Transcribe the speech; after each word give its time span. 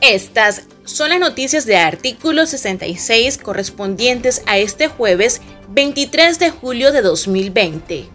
Estas 0.00 0.62
son 0.84 1.10
las 1.10 1.18
noticias 1.18 1.66
de 1.66 1.76
artículo 1.76 2.46
66 2.46 3.38
correspondientes 3.38 4.42
a 4.46 4.56
este 4.58 4.88
jueves 4.88 5.40
23 5.68 6.38
de 6.38 6.50
julio 6.50 6.92
de 6.92 7.02
2020. 7.02 8.08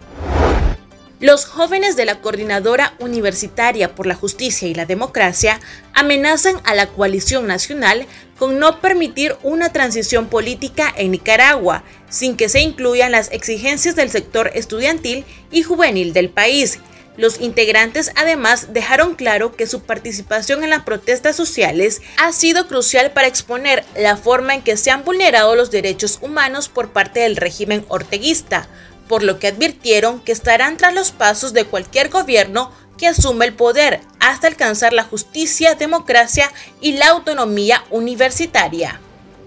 Los 1.20 1.44
jóvenes 1.44 1.94
de 1.94 2.04
la 2.04 2.20
Coordinadora 2.20 2.94
Universitaria 2.98 3.94
por 3.94 4.06
la 4.06 4.16
Justicia 4.16 4.66
y 4.66 4.74
la 4.74 4.86
Democracia 4.86 5.60
amenazan 5.94 6.56
a 6.64 6.74
la 6.74 6.88
coalición 6.88 7.46
nacional 7.46 8.06
con 8.38 8.58
no 8.58 8.80
permitir 8.80 9.36
una 9.44 9.72
transición 9.72 10.26
política 10.26 10.92
en 10.96 11.12
Nicaragua 11.12 11.84
sin 12.08 12.36
que 12.36 12.48
se 12.48 12.60
incluyan 12.60 13.12
las 13.12 13.30
exigencias 13.30 13.94
del 13.94 14.10
sector 14.10 14.50
estudiantil 14.54 15.24
y 15.52 15.62
juvenil 15.62 16.12
del 16.12 16.28
país. 16.28 16.80
Los 17.16 17.42
integrantes 17.42 18.10
además 18.16 18.72
dejaron 18.72 19.14
claro 19.14 19.54
que 19.54 19.66
su 19.66 19.82
participación 19.82 20.64
en 20.64 20.70
las 20.70 20.82
protestas 20.82 21.36
sociales 21.36 22.00
ha 22.16 22.32
sido 22.32 22.66
crucial 22.68 23.10
para 23.10 23.28
exponer 23.28 23.84
la 23.96 24.16
forma 24.16 24.54
en 24.54 24.62
que 24.62 24.78
se 24.78 24.90
han 24.90 25.04
vulnerado 25.04 25.54
los 25.54 25.70
derechos 25.70 26.18
humanos 26.22 26.70
por 26.70 26.88
parte 26.88 27.20
del 27.20 27.36
régimen 27.36 27.84
orteguista, 27.88 28.66
por 29.08 29.22
lo 29.22 29.38
que 29.38 29.48
advirtieron 29.48 30.20
que 30.20 30.32
estarán 30.32 30.78
tras 30.78 30.94
los 30.94 31.10
pasos 31.10 31.52
de 31.52 31.66
cualquier 31.66 32.08
gobierno 32.08 32.72
que 32.96 33.08
asume 33.08 33.44
el 33.44 33.52
poder 33.52 34.00
hasta 34.18 34.46
alcanzar 34.46 34.94
la 34.94 35.04
justicia, 35.04 35.74
democracia 35.74 36.50
y 36.80 36.92
la 36.92 37.08
autonomía 37.08 37.84
universitaria. 37.90 39.00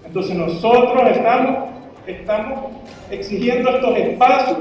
Entonces 0.04 0.36
nosotros 0.36 1.02
estamos, 2.06 2.72
exigiendo 3.10 3.70
estos 3.70 3.96
espacios 3.98 4.58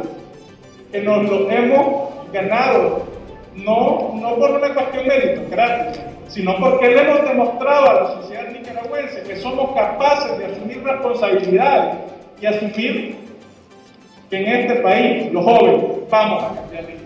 que 0.92 1.02
nos 1.02 1.30
los 1.30 1.52
hemos 1.52 2.15
ganado, 2.36 3.04
no, 3.56 4.14
no 4.16 4.36
por 4.36 4.52
una 4.52 4.74
cuestión 4.74 5.08
meritocrática, 5.08 6.04
sino 6.28 6.58
porque 6.60 6.90
le 6.90 7.02
hemos 7.02 7.24
demostrado 7.24 7.90
a 7.90 7.94
la 7.94 8.22
sociedad 8.22 8.50
nicaragüense 8.52 9.24
que 9.24 9.38
somos 9.38 9.74
capaces 9.74 10.38
de 10.38 10.46
asumir 10.46 10.84
responsabilidades 10.84 11.96
y 12.42 12.46
asumir 12.46 13.16
que 14.30 14.38
en 14.38 14.48
este 14.48 14.76
país 14.82 15.32
los 15.32 15.44
jóvenes 15.44 16.10
vamos 16.10 16.44
a 16.44 16.56
cambiar 16.56 16.84
la. 16.84 17.06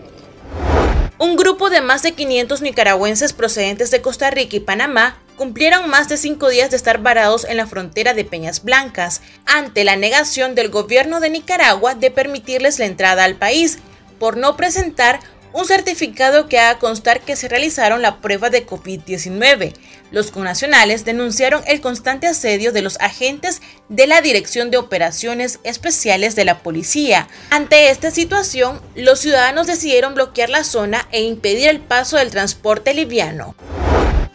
Un 1.21 1.36
grupo 1.36 1.69
de 1.69 1.81
más 1.81 2.02
de 2.02 2.14
500 2.14 2.61
nicaragüenses 2.61 3.33
procedentes 3.33 3.91
de 3.91 4.02
Costa 4.02 4.31
Rica 4.31 4.55
y 4.55 4.61
Panamá 4.61 5.17
cumplieron 5.36 5.89
más 5.89 6.08
de 6.08 6.16
cinco 6.16 6.47
días 6.47 6.71
de 6.71 6.77
estar 6.77 6.99
varados 7.02 7.45
en 7.45 7.58
la 7.58 7.67
frontera 7.67 8.14
de 8.14 8.23
Peñas 8.23 8.64
Blancas, 8.64 9.21
ante 9.45 9.83
la 9.83 9.97
negación 9.97 10.55
del 10.55 10.69
gobierno 10.69 11.19
de 11.19 11.30
Nicaragua 11.30 11.93
de 11.93 12.09
permitirles 12.09 12.80
la 12.80 12.86
entrada 12.86 13.25
al 13.25 13.36
país, 13.36 13.80
por 14.20 14.38
no 14.38 14.58
presentar 14.58 15.20
un 15.52 15.66
certificado 15.66 16.48
que 16.48 16.59
haga 16.59 16.80
constar 16.80 17.22
que 17.22 17.36
se 17.36 17.48
realizaron 17.48 18.02
la 18.02 18.22
prueba 18.22 18.50
de 18.50 18.67
COVID-19. 18.67 19.73
Los 20.11 20.31
connacionales 20.31 21.06
denunciaron 21.06 21.64
el 21.67 21.81
constante 21.81 22.28
asedio 22.28 22.72
de 22.72 22.81
los 22.81 23.00
agentes 23.00 23.61
de 23.89 24.08
la 24.08 24.22
Dirección 24.22 24.70
de 24.70 24.78
Operaciones 24.78 25.59
Especiales 25.64 26.36
de 26.36 26.45
la 26.45 26.59
Policía. 26.59 27.28
Ante 27.50 27.89
esta 27.89 28.11
situación, 28.11 28.81
los 28.95 29.20
ciudadanos 29.20 29.67
decidieron 29.67 30.14
bloquear 30.14 30.50
la 30.50 30.64
zona 30.64 31.08
e 31.11 31.23
impedir 31.23 31.67
el 31.70 31.80
paso 31.80 32.17
del 32.17 32.31
transporte 32.31 32.94
liviano. 32.94 33.56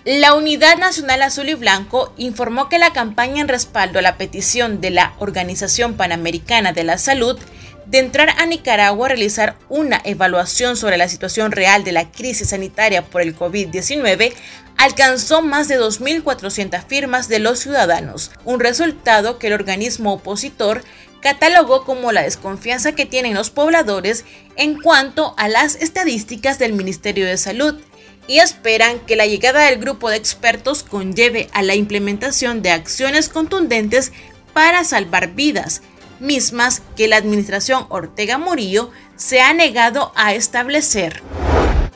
La 0.05 0.35
Unidad 0.35 0.77
Nacional 0.77 1.23
Azul 1.23 1.49
y 1.49 1.55
Blanco 1.55 2.13
informó 2.19 2.69
que 2.69 2.79
la 2.79 2.93
campaña 2.93 3.41
en 3.41 3.49
respaldo 3.49 3.99
a 3.99 4.03
la 4.03 4.19
petición 4.19 4.83
de 4.83 4.91
la 4.91 5.15
Organización 5.19 5.95
Panamericana 5.95 6.73
de 6.73 6.85
la 6.85 6.99
Salud 6.99 7.39
de 7.87 7.99
entrar 7.99 8.31
a 8.39 8.47
Nicaragua 8.47 9.07
a 9.07 9.09
realizar 9.11 9.57
una 9.69 10.01
evaluación 10.05 10.77
sobre 10.77 10.97
la 10.97 11.09
situación 11.09 11.53
real 11.53 11.85
de 11.85 11.93
la 11.93 12.11
crisis 12.11 12.51
sanitaria 12.51 13.03
por 13.03 13.23
el 13.23 13.37
COVID-19 13.37 14.33
alcanzó 14.77 15.43
más 15.43 15.69
de 15.69 15.79
2.400 15.79 16.87
firmas 16.87 17.29
de 17.29 17.39
los 17.39 17.61
ciudadanos, 17.61 18.31
un 18.45 18.61
resultado 18.61 19.39
que 19.39 19.49
el 19.49 19.53
organismo 19.53 20.15
opositor 20.15 20.83
catalogó 21.21 21.85
como 21.85 22.13
la 22.13 22.23
desconfianza 22.23 22.93
que 22.93 23.07
tienen 23.07 23.35
los 23.35 23.51
pobladores 23.51 24.25
en 24.57 24.79
cuanto 24.81 25.35
a 25.39 25.49
las 25.49 25.77
estadísticas 25.77 26.59
del 26.59 26.75
Ministerio 26.75 27.27
de 27.27 27.39
Salud 27.39 27.81
y 28.27 28.39
esperan 28.39 29.01
que 29.01 29.17
la 29.17 29.27
llegada 29.27 29.65
del 29.65 29.79
grupo 29.79 30.11
de 30.11 30.17
expertos 30.17 30.83
conlleve 30.83 31.49
a 31.53 31.63
la 31.63 31.75
implementación 31.75 32.63
de 32.63 32.71
acciones 32.71 33.29
contundentes 33.29 34.13
para 34.53 34.85
salvar 34.85 35.35
vidas, 35.35 35.83
mismas 36.21 36.83
que 36.97 37.09
la 37.09 37.17
administración 37.17 37.87
Ortega 37.89 38.39
Murillo 38.39 38.91
se 39.17 39.41
ha 39.41 39.53
negado 39.55 40.13
a 40.17 40.35
establecer. 40.35 41.23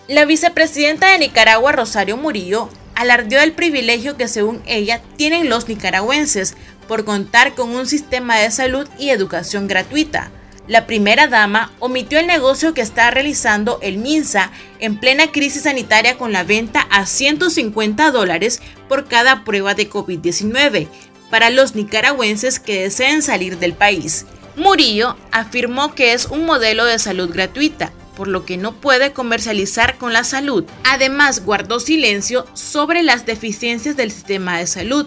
La 0.09 0.25
vicepresidenta 0.25 1.11
de 1.11 1.19
Nicaragua, 1.19 1.73
Rosario 1.73 2.17
Murillo, 2.17 2.71
alardeó 2.95 3.41
del 3.41 3.53
privilegio 3.53 4.17
que 4.17 4.27
según 4.27 4.63
ella 4.67 5.03
tienen 5.17 5.49
los 5.49 5.69
nicaragüenses 5.69 6.57
por 6.89 7.05
contar 7.05 7.55
con 7.55 7.71
un 7.71 7.87
sistema 7.87 8.37
de 8.39 8.51
salud 8.51 8.89
y 8.99 9.11
educación 9.11 9.69
gratuita. 9.69 10.31
La 10.69 10.87
primera 10.87 11.29
dama 11.29 11.73
omitió 11.79 12.19
el 12.19 12.27
negocio 12.27 12.75
que 12.75 12.83
está 12.83 13.11
realizando 13.11 13.79
el 13.81 13.97
MINSA 13.97 14.51
en 14.81 14.99
plena 14.99 15.33
crisis 15.33 15.63
sanitaria 15.63 16.19
con 16.19 16.31
la 16.31 16.45
venta 16.45 16.87
a 16.91 17.07
150 17.07 18.11
dólares 18.11 18.61
por 18.87 19.07
cada 19.09 19.45
prueba 19.45 19.75
de 19.75 19.89
COVID-19, 19.89 20.89
para 21.31 21.51
los 21.51 21.75
nicaragüenses 21.75 22.61
que 22.61 22.83
deseen 22.83 23.23
salir 23.23 23.59
del 23.59 23.75
país. 23.75 24.27
Murillo 24.57 25.17
afirmó 25.31 25.95
que 25.95 26.13
es 26.13 26.27
un 26.27 26.45
modelo 26.45 26.85
de 26.85 26.99
salud 26.99 27.31
gratuita, 27.33 27.93
por 28.17 28.27
lo 28.27 28.45
que 28.45 28.57
no 28.57 28.73
puede 28.73 29.13
comercializar 29.13 29.97
con 29.97 30.13
la 30.13 30.25
salud. 30.25 30.65
Además, 30.83 31.45
guardó 31.45 31.79
silencio 31.79 32.47
sobre 32.55 33.03
las 33.03 33.27
deficiencias 33.27 33.97
del 33.97 34.11
sistema 34.11 34.59
de 34.59 34.67
salud, 34.67 35.07